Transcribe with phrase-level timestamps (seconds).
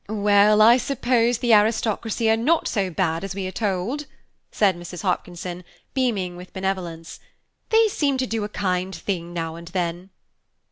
[0.09, 4.07] "Well, I suppose the aristocracy are not so bad as we are told,"
[4.51, 5.03] said Mrs.
[5.03, 7.19] Hopkinson, beaming with benevolence.
[7.69, 10.09] "They seem to do a kind thing now and then."